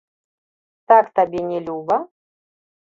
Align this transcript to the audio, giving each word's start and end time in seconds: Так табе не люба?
Так 0.93 1.05
табе 1.21 1.41
не 1.51 1.59
люба? 1.69 2.03